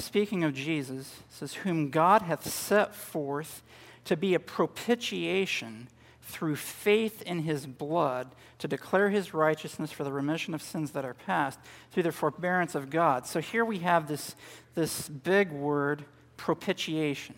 [0.00, 3.62] speaking of Jesus says whom God hath set forth
[4.04, 5.88] to be a propitiation
[6.24, 11.04] through faith in his blood to declare his righteousness for the remission of sins that
[11.04, 11.58] are past
[11.90, 13.26] through the forbearance of God.
[13.26, 14.34] So here we have this,
[14.74, 16.04] this big word,
[16.36, 17.36] propitiation.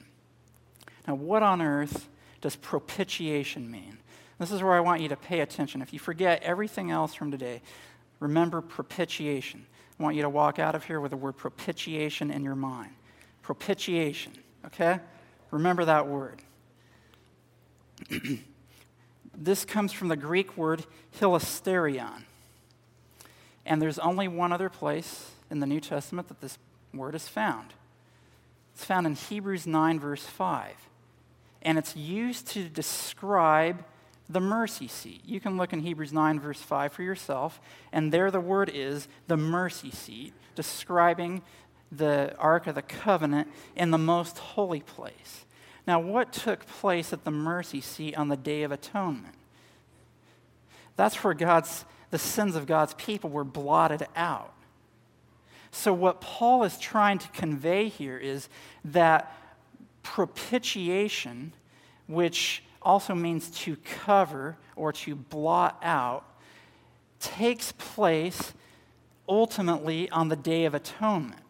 [1.06, 2.08] Now, what on earth
[2.40, 3.98] does propitiation mean?
[4.38, 5.82] This is where I want you to pay attention.
[5.82, 7.62] If you forget everything else from today,
[8.20, 9.66] Remember propitiation.
[9.98, 12.92] I want you to walk out of here with the word propitiation in your mind.
[13.42, 14.32] Propitiation,
[14.66, 15.00] okay?
[15.50, 16.42] Remember that word.
[19.36, 20.84] this comes from the Greek word
[21.20, 22.22] hilasterion.
[23.64, 26.58] And there's only one other place in the New Testament that this
[26.94, 27.74] word is found.
[28.74, 30.74] It's found in Hebrews 9, verse 5.
[31.62, 33.84] And it's used to describe
[34.28, 35.22] the mercy seat.
[35.24, 37.60] You can look in Hebrews 9, verse 5 for yourself,
[37.92, 41.42] and there the word is the mercy seat, describing
[41.92, 45.45] the Ark of the Covenant in the most holy place.
[45.86, 49.34] Now, what took place at the mercy seat on the Day of Atonement?
[50.96, 54.52] That's where God's, the sins of God's people were blotted out.
[55.70, 58.48] So, what Paul is trying to convey here is
[58.84, 59.36] that
[60.02, 61.52] propitiation,
[62.06, 66.24] which also means to cover or to blot out,
[67.20, 68.54] takes place
[69.28, 71.42] ultimately on the Day of Atonement.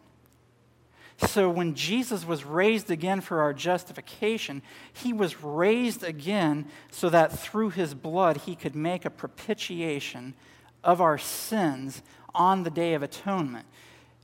[1.17, 4.61] So when Jesus was raised again for our justification,
[4.93, 10.35] he was raised again so that through his blood he could make a propitiation
[10.83, 12.03] of our sins
[12.35, 13.65] on the Day of Atonement.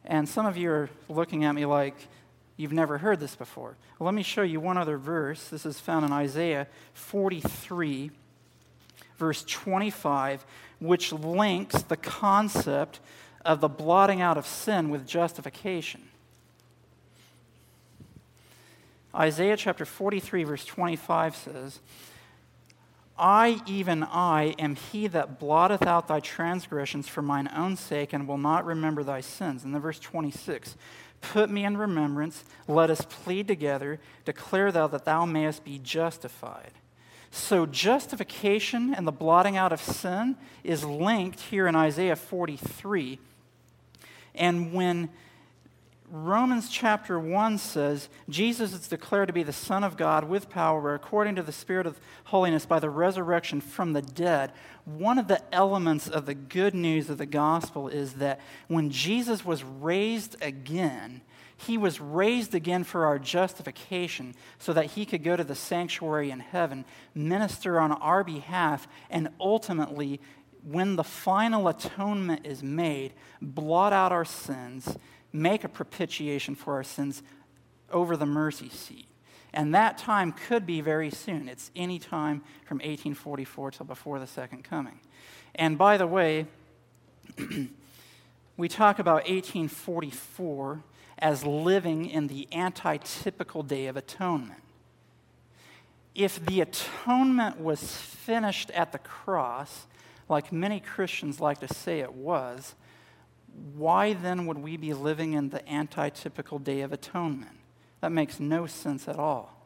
[0.06, 1.96] And some of you are looking at me like,
[2.56, 3.76] You've never heard this before.
[3.98, 5.48] Well, let me show you one other verse.
[5.48, 8.12] This is found in Isaiah 43,
[9.18, 10.46] verse 25,
[10.80, 13.00] which links the concept
[13.44, 16.04] of the blotting out of sin with justification.
[19.16, 21.80] Isaiah chapter 43, verse 25 says,
[23.18, 28.28] I, even I, am he that blotteth out thy transgressions for mine own sake and
[28.28, 29.64] will not remember thy sins.
[29.64, 30.76] And then verse 26
[31.22, 36.72] Put me in remembrance, let us plead together, declare thou that thou mayest be justified.
[37.32, 43.20] So, justification and the blotting out of sin is linked here in Isaiah 43.
[44.36, 45.10] And when
[46.16, 50.94] Romans chapter 1 says Jesus is declared to be the Son of God with power
[50.94, 54.52] according to the Spirit of holiness by the resurrection from the dead.
[54.86, 59.44] One of the elements of the good news of the gospel is that when Jesus
[59.44, 61.22] was raised again,
[61.58, 66.30] he was raised again for our justification so that he could go to the sanctuary
[66.30, 66.86] in heaven,
[67.16, 70.22] minister on our behalf, and ultimately,
[70.64, 74.96] when the final atonement is made, blot out our sins
[75.34, 77.24] make a propitiation for our sins
[77.92, 79.08] over the mercy seat.
[79.54, 81.50] And that time could be very soon.
[81.50, 85.00] It's any time from 1844 till before the second coming.
[85.56, 86.48] And by the way,
[88.58, 90.84] we talk about 1844
[91.20, 94.62] as living in the antitypical day of atonement.
[96.16, 99.88] If the atonement was finished at the cross,
[100.30, 102.76] like many Christians like to say it was,
[103.76, 107.58] why then would we be living in the antitypical Day of Atonement?
[108.02, 109.64] That makes no sense at all.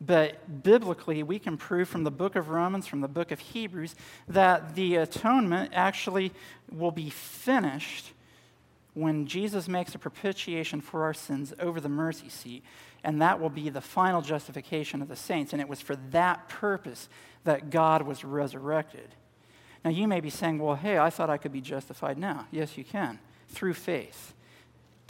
[0.00, 3.94] But biblically, we can prove from the book of Romans, from the book of Hebrews,
[4.26, 6.32] that the atonement actually
[6.70, 8.12] will be finished
[8.94, 12.64] when Jesus makes a propitiation for our sins over the mercy seat.
[13.04, 15.52] And that will be the final justification of the saints.
[15.52, 17.08] And it was for that purpose
[17.44, 19.14] that God was resurrected.
[19.84, 22.46] Now, you may be saying, well, hey, I thought I could be justified now.
[22.50, 23.18] Yes, you can,
[23.48, 24.34] through faith.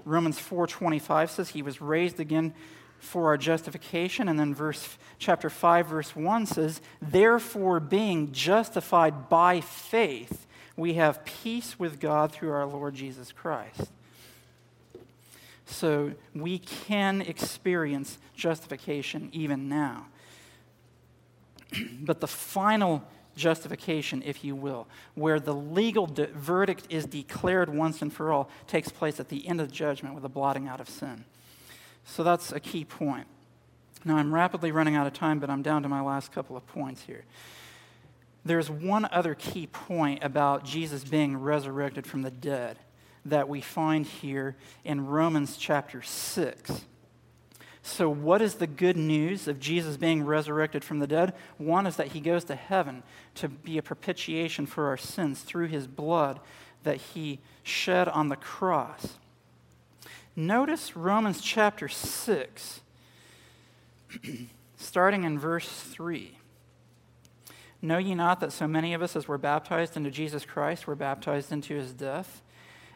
[0.05, 2.55] Romans 4.25 says he was raised again
[2.99, 4.29] for our justification.
[4.29, 10.47] And then verse, chapter 5, verse 1 says, therefore, being justified by faith,
[10.77, 13.91] we have peace with God through our Lord Jesus Christ.
[15.67, 20.07] So we can experience justification even now.
[22.01, 23.03] but the final
[23.37, 28.51] justification, if you will, where the legal de- verdict is declared once and for all,
[28.67, 31.25] takes place at the end of judgment with a blotting out of sin.
[32.05, 33.27] So that's a key point.
[34.05, 36.67] Now, I'm rapidly running out of time, but I'm down to my last couple of
[36.67, 37.25] points here.
[38.45, 42.79] There's one other key point about Jesus being resurrected from the dead
[43.25, 46.85] that we find here in Romans chapter 6.
[47.85, 51.35] So, what is the good news of Jesus being resurrected from the dead?
[51.59, 53.03] One is that he goes to heaven
[53.35, 56.39] to be a propitiation for our sins through his blood
[56.85, 59.19] that he shed on the cross.
[60.37, 62.81] Notice Romans chapter 6,
[64.77, 66.39] starting in verse 3.
[67.83, 70.95] Know ye not that so many of us as were baptized into Jesus Christ were
[70.95, 72.43] baptized into his death?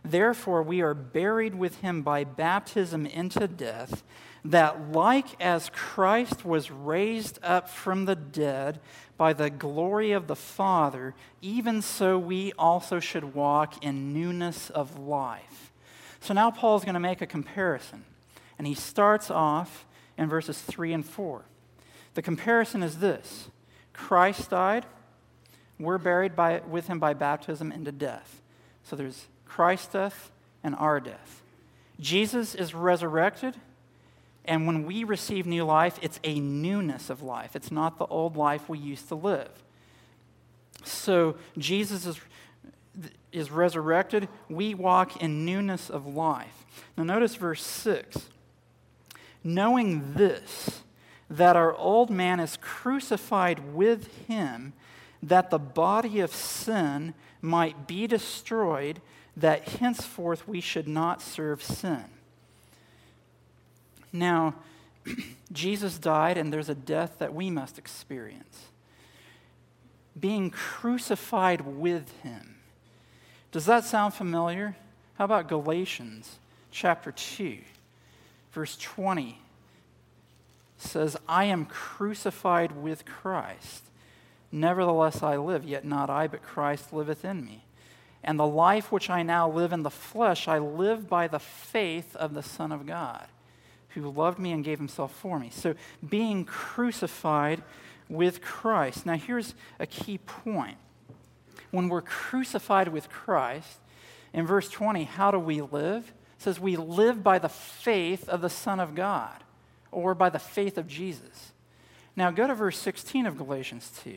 [0.05, 4.05] Therefore, we are buried with him by baptism into death
[4.51, 8.81] that like as Christ was raised up from the dead
[9.17, 14.99] by the glory of the Father, even so we also should walk in newness of
[14.99, 15.73] life.
[16.21, 18.05] So now Paul is going to make a comparison.
[18.59, 19.87] And he starts off
[20.17, 21.45] in verses 3 and 4.
[22.15, 23.51] The comparison is this
[23.93, 24.87] Christ died,
[25.79, 28.41] we're buried by, with him by baptism into death.
[28.83, 30.31] So there's Christ's death
[30.63, 31.43] and our death.
[32.01, 33.57] Jesus is resurrected
[34.47, 37.57] and when we receive new life, it's a newness of life.
[37.57, 39.51] It's not the old life we used to live.
[40.85, 42.21] So Jesus is,
[43.33, 44.29] is resurrected.
[44.49, 46.65] We walk in newness of life.
[46.97, 48.29] Now, notice verse 6.
[49.43, 50.83] Knowing this,
[51.29, 54.73] that our old man is crucified with him,
[55.23, 59.01] that the body of sin might be destroyed,
[59.37, 62.05] that henceforth we should not serve sin.
[64.19, 64.55] Now,
[65.53, 68.67] Jesus died, and there's a death that we must experience.
[70.19, 72.57] Being crucified with him.
[73.53, 74.77] Does that sound familiar?
[75.15, 76.39] How about Galatians
[76.71, 77.59] chapter 2,
[78.53, 79.41] verse 20?
[80.79, 83.85] says, I am crucified with Christ.
[84.53, 87.65] Nevertheless, I live, yet not I, but Christ liveth in me.
[88.23, 92.15] And the life which I now live in the flesh, I live by the faith
[92.15, 93.27] of the Son of God
[94.01, 95.51] who loved me and gave himself for me.
[95.53, 95.75] So,
[96.07, 97.63] being crucified
[98.09, 99.07] with Christ.
[99.07, 100.77] Now, here's a key point.
[101.71, 103.79] When we're crucified with Christ,
[104.33, 106.13] in verse 20, how do we live?
[106.39, 109.43] It says we live by the faith of the Son of God
[109.91, 111.53] or by the faith of Jesus.
[112.15, 114.15] Now, go to verse 16 of Galatians 2.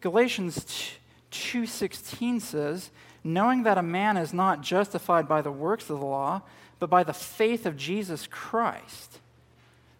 [0.00, 0.92] Galatians
[1.30, 2.90] 2:16 says,
[3.22, 6.42] "Knowing that a man is not justified by the works of the law,
[6.78, 9.20] but by the faith of Jesus Christ."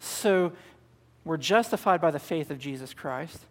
[0.01, 0.53] So
[1.24, 3.45] we're justified by the faith of Jesus Christ.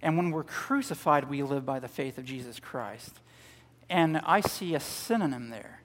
[0.00, 3.20] And when we're crucified, we live by the faith of Jesus Christ.
[3.90, 5.80] And I see a synonym there.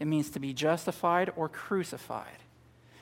[0.00, 2.38] It means to be justified or crucified.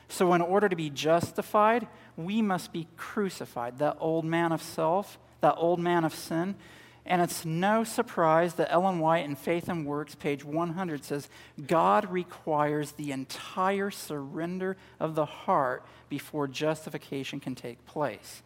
[0.09, 3.79] So, in order to be justified, we must be crucified.
[3.79, 6.55] That old man of self, that old man of sin.
[7.05, 11.27] And it's no surprise that Ellen White in Faith and Works, page 100, says
[11.67, 18.41] God requires the entire surrender of the heart before justification can take place.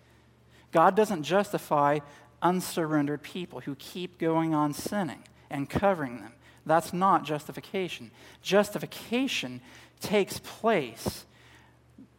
[0.71, 1.99] God doesn't justify
[2.41, 6.33] unsurrendered people who keep going on sinning and covering them.
[6.65, 8.11] That's not justification.
[8.41, 9.61] Justification
[9.99, 11.25] takes place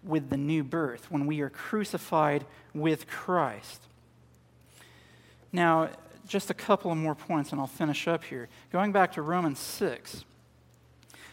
[0.02, 3.82] with the new birth when we are crucified with Christ.
[5.52, 5.90] Now,
[6.28, 8.48] just a couple of more points and I'll finish up here.
[8.70, 10.24] Going back to Romans 6.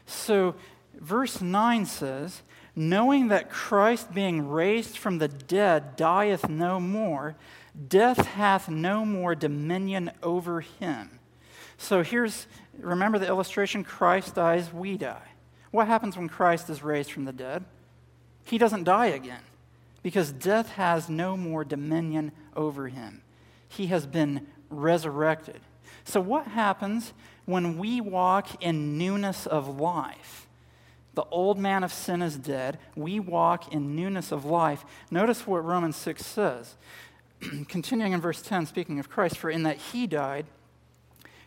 [0.05, 0.55] So,
[0.99, 2.41] verse 9 says,
[2.75, 7.35] Knowing that Christ, being raised from the dead, dieth no more,
[7.87, 11.19] death hath no more dominion over him.
[11.77, 15.29] So here's, remember the illustration Christ dies, we die.
[15.71, 17.63] What happens when Christ is raised from the dead?
[18.45, 19.41] He doesn't die again
[20.03, 23.21] because death has no more dominion over him.
[23.67, 25.59] He has been resurrected.
[26.03, 27.13] So, what happens
[27.45, 30.47] when we walk in newness of life?
[31.15, 32.77] The old man of sin is dead.
[32.95, 34.83] We walk in newness of life.
[35.09, 36.75] Notice what Romans 6 says.
[37.67, 40.45] Continuing in verse 10, speaking of Christ, for in that he died,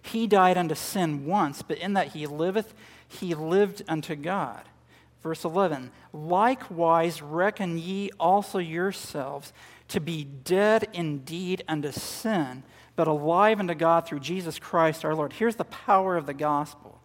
[0.01, 2.75] he died unto sin once, but in that he liveth,
[3.07, 4.62] he lived unto God.
[5.23, 9.53] Verse 11 Likewise reckon ye also yourselves
[9.89, 12.62] to be dead indeed unto sin,
[12.99, 15.33] but alive unto God through Jesus Christ our Lord.
[15.33, 17.01] Here's the power of the gospel.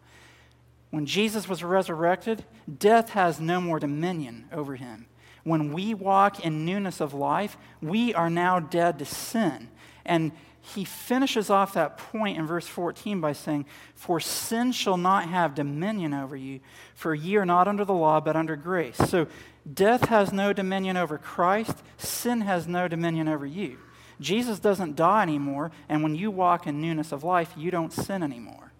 [0.89, 2.43] When Jesus was resurrected,
[2.79, 5.05] death has no more dominion over him.
[5.43, 9.69] When we walk in newness of life, we are now dead to sin.
[10.03, 10.31] And
[10.61, 15.53] he finishes off that point in verse 14 by saying, For sin shall not have
[15.53, 16.61] dominion over you,
[16.95, 18.97] for ye are not under the law, but under grace.
[18.97, 19.27] So
[19.71, 23.77] death has no dominion over Christ, sin has no dominion over you.
[24.23, 28.23] Jesus doesn't die anymore, and when you walk in newness of life, you don't sin
[28.23, 28.73] anymore.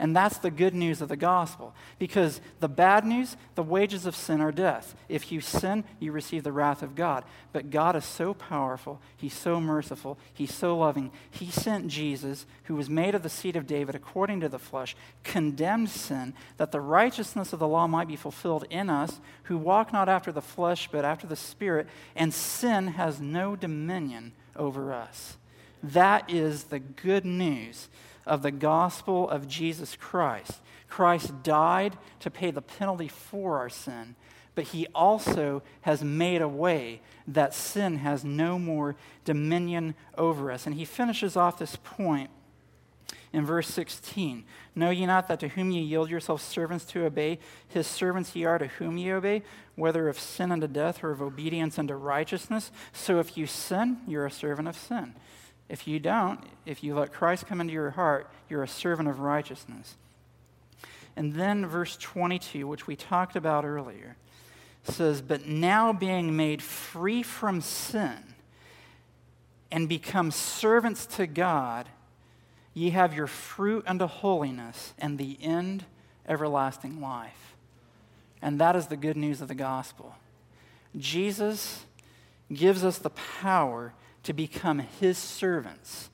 [0.00, 1.74] And that's the good news of the gospel.
[1.98, 4.94] Because the bad news, the wages of sin are death.
[5.08, 7.24] If you sin, you receive the wrath of God.
[7.52, 11.10] But God is so powerful, He's so merciful, He's so loving.
[11.30, 14.94] He sent Jesus, who was made of the seed of David according to the flesh,
[15.24, 19.92] condemned sin, that the righteousness of the law might be fulfilled in us, who walk
[19.92, 25.38] not after the flesh, but after the Spirit, and sin has no dominion over us.
[25.82, 27.88] That is the good news
[28.26, 30.60] of the gospel of Jesus Christ.
[30.88, 34.16] Christ died to pay the penalty for our sin,
[34.54, 40.66] but he also has made a way that sin has no more dominion over us.
[40.66, 42.30] And he finishes off this point
[43.32, 47.38] in verse 16 Know ye not that to whom ye yield yourselves servants to obey,
[47.66, 49.42] his servants ye are to whom ye obey,
[49.74, 52.70] whether of sin unto death or of obedience unto righteousness?
[52.92, 55.14] So if you sin, you're a servant of sin.
[55.68, 59.20] If you don't, if you let Christ come into your heart, you're a servant of
[59.20, 59.96] righteousness.
[61.16, 64.16] And then verse 22, which we talked about earlier,
[64.84, 68.34] says, But now being made free from sin
[69.70, 71.88] and become servants to God,
[72.74, 75.84] ye have your fruit unto holiness and the end
[76.26, 77.56] everlasting life.
[78.40, 80.14] And that is the good news of the gospel.
[80.96, 81.84] Jesus
[82.52, 83.92] gives us the power
[84.22, 86.10] to become his servants,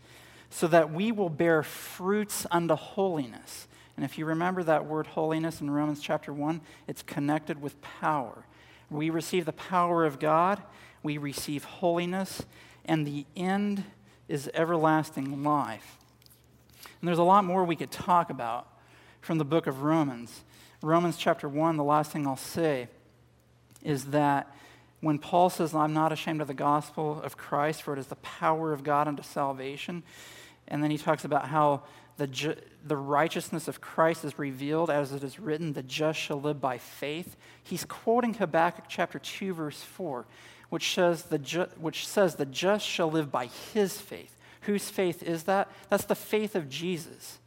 [0.51, 3.67] so that we will bear fruits unto holiness.
[3.97, 8.45] And if you remember that word holiness in Romans chapter 1, it's connected with power.
[8.91, 10.63] We receive the power of God,
[11.03, 12.43] we receive holiness,
[12.85, 13.85] and the end
[14.29, 15.99] is everlasting life.
[17.05, 18.67] And there's a lot more we could talk about
[19.21, 20.43] from the book of Romans.
[20.81, 22.89] Romans chapter 1, the last thing I'll say
[23.83, 24.51] is that
[25.03, 28.17] when Paul says, I'm not ashamed of the gospel of Christ, for it is the
[28.17, 30.03] power of God unto salvation,
[30.67, 31.83] and then he talks about how
[32.17, 36.41] the, ju- the righteousness of Christ is revealed, as it is written, the just shall
[36.41, 37.37] live by faith.
[37.63, 40.25] He's quoting Habakkuk chapter 2, verse 4,
[40.71, 44.34] which says, the ju- which says, The just shall live by his faith.
[44.67, 45.71] Whose faith is that?
[45.89, 47.39] That's the faith of Jesus.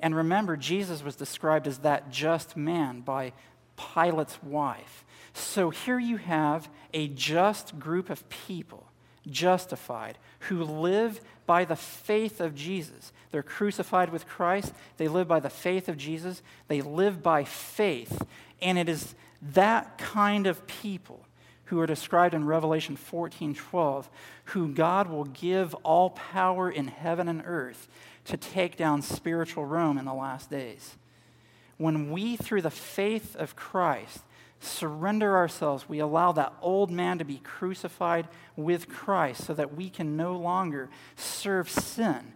[0.00, 3.32] And remember, Jesus was described as that just man by
[3.76, 5.04] Pilate's wife.
[5.32, 8.86] So here you have a just group of people,
[9.28, 13.12] justified, who live by the faith of Jesus.
[13.30, 14.72] They're crucified with Christ.
[14.96, 16.42] They live by the faith of Jesus.
[16.68, 18.22] They live by faith.
[18.62, 21.23] And it is that kind of people
[21.66, 24.10] who are described in Revelation 14 12,
[24.46, 27.88] who God will give all power in heaven and earth
[28.26, 30.96] to take down spiritual Rome in the last days.
[31.76, 34.20] When we, through the faith of Christ,
[34.60, 39.90] surrender ourselves, we allow that old man to be crucified with Christ so that we
[39.90, 42.32] can no longer serve sin,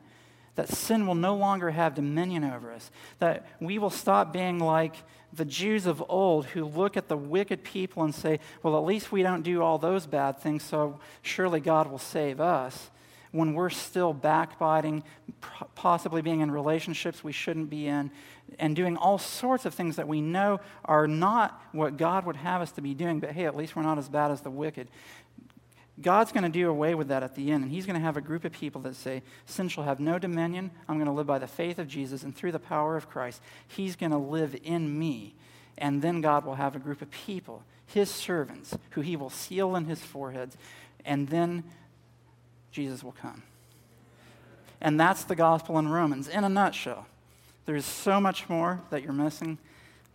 [0.57, 4.97] that sin will no longer have dominion over us, that we will stop being like
[5.33, 9.13] the Jews of old who look at the wicked people and say, well, at least
[9.13, 12.91] we don't do all those bad things, so surely God will save us.
[13.31, 15.03] When we're still backbiting,
[15.75, 18.11] possibly being in relationships we shouldn't be in,
[18.59, 22.63] and doing all sorts of things that we know are not what God would have
[22.63, 24.89] us to be doing, but hey, at least we're not as bad as the wicked.
[26.01, 28.17] God's going to do away with that at the end, and He's going to have
[28.17, 30.71] a group of people that say, Sin shall have no dominion.
[30.89, 33.43] I'm going to live by the faith of Jesus, and through the power of Christ,
[33.67, 35.35] He's going to live in me.
[35.77, 39.75] And then God will have a group of people, His servants, who He will seal
[39.75, 40.57] in His foreheads,
[41.05, 41.65] and then
[42.71, 43.43] Jesus will come.
[44.81, 47.07] And that's the gospel in Romans in a nutshell.
[47.67, 49.59] There's so much more that you're missing,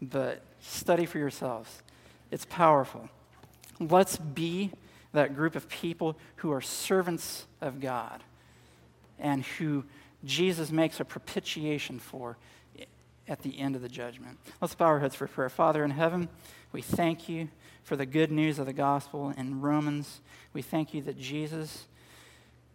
[0.01, 1.81] but study for yourselves.
[2.31, 3.09] It's powerful.
[3.79, 4.71] Let's be
[5.14, 8.24] that group of people who are servants of God
[9.20, 9.86] and who
[10.26, 12.38] Jesus makes a propitiation for
[13.28, 14.38] at the end of the judgment.
[14.59, 15.49] Let's bow our heads for prayer.
[15.49, 16.28] Father in heaven,
[16.72, 17.49] we thank you
[17.84, 20.22] for the good news of the gospel in Romans.
[20.51, 21.86] We thank you that Jesus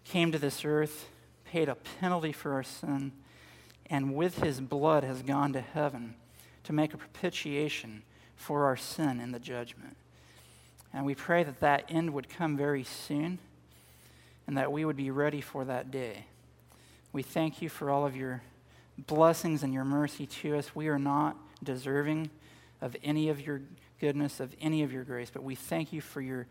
[0.05, 1.09] came to this earth,
[1.45, 3.13] paid a penalty for our sin,
[3.91, 6.15] and with his blood has gone to heaven
[6.65, 8.03] to make a propitiation
[8.37, 9.97] for our sin in the judgment.
[10.93, 13.39] And we pray that that end would come very soon
[14.47, 16.25] and that we would be ready for that day.
[17.13, 18.43] We thank you for all of your
[19.07, 20.75] blessings and your mercy to us.
[20.75, 22.31] We are not deserving
[22.81, 23.61] of any of your
[24.01, 26.47] goodness, of any of your grace, but we thank you for your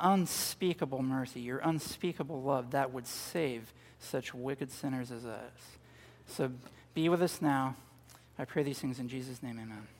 [0.00, 5.78] unspeakable mercy, your unspeakable love that would save such wicked sinners as us.
[6.26, 6.50] So
[6.94, 7.74] be with us now.
[8.38, 9.97] I pray these things in Jesus' name, amen.